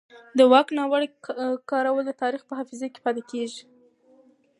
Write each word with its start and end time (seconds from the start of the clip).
د 0.37 0.39
واک 0.51 0.67
ناوړه 0.77 1.07
کارول 1.71 2.03
د 2.07 2.11
تاریخ 2.21 2.41
په 2.47 2.53
حافظه 2.59 2.87
کې 2.93 3.03
پاتې 3.05 3.21
کېږي 3.31 3.63